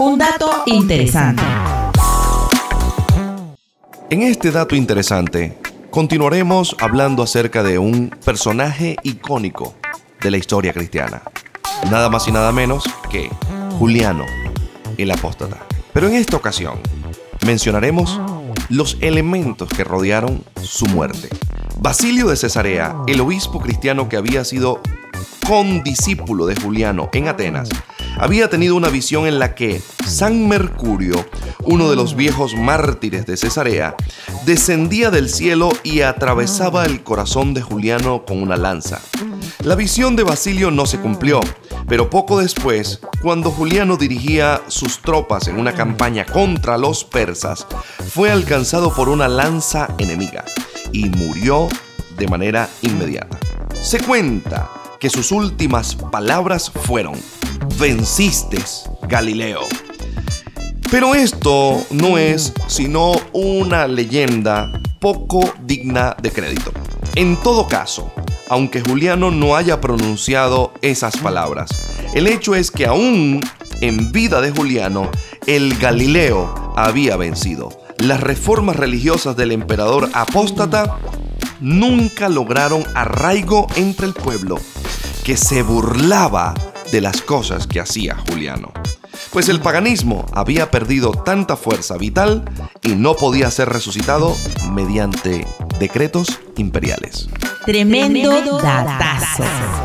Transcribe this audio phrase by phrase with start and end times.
[0.00, 1.42] Un dato interesante.
[4.10, 5.56] En este dato interesante,
[5.90, 9.74] continuaremos hablando acerca de un personaje icónico
[10.20, 11.22] de la historia cristiana.
[11.92, 13.30] Nada más y nada menos que
[13.78, 14.26] Juliano,
[14.98, 15.58] el apóstata.
[15.92, 16.80] Pero en esta ocasión
[17.46, 18.20] mencionaremos
[18.68, 21.28] los elementos que rodearon su muerte.
[21.78, 24.80] Basilio de Cesarea, el obispo cristiano que había sido
[25.46, 27.68] condiscípulo de Juliano en Atenas,
[28.18, 31.24] había tenido una visión en la que San Mercurio,
[31.62, 33.96] uno de los viejos mártires de Cesarea,
[34.44, 39.00] descendía del cielo y atravesaba el corazón de Juliano con una lanza.
[39.64, 41.40] La visión de Basilio no se cumplió,
[41.88, 47.66] pero poco después, cuando Juliano dirigía sus tropas en una campaña contra los persas,
[48.10, 50.44] fue alcanzado por una lanza enemiga
[50.92, 51.68] y murió
[52.18, 53.38] de manera inmediata.
[53.72, 57.14] Se cuenta que sus últimas palabras fueron,
[57.78, 58.58] venciste,
[59.08, 59.60] Galileo.
[60.90, 66.72] Pero esto no es sino una leyenda poco digna de crédito.
[67.14, 68.12] En todo caso,
[68.48, 71.68] aunque Juliano no haya pronunciado esas palabras,
[72.14, 73.40] el hecho es que aún
[73.80, 75.10] en vida de Juliano,
[75.46, 77.68] el Galileo había vencido.
[77.98, 80.98] Las reformas religiosas del emperador apóstata
[81.60, 84.58] nunca lograron arraigo entre el pueblo,
[85.24, 86.54] que se burlaba
[86.94, 88.72] de las cosas que hacía Juliano.
[89.32, 92.44] Pues el paganismo había perdido tanta fuerza vital
[92.82, 94.32] y no podía ser resucitado
[94.70, 95.44] mediante
[95.80, 97.28] decretos imperiales.
[97.66, 99.83] Tremendo datazo.